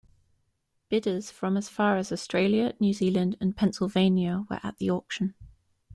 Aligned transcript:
Bidders 0.89 1.29
from 1.29 1.55
as 1.55 1.69
far 1.69 1.95
as 1.95 2.11
Australia, 2.11 2.73
New 2.79 2.91
Zealand 2.91 3.37
and 3.39 3.55
Pennsylvania 3.55 4.45
were 4.49 4.59
at 4.63 4.77
the 4.79 4.89
auction. 4.89 5.35